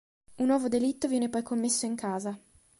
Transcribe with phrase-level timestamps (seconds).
[0.39, 2.35] Un nuovo delitto viene poi commesso in casa.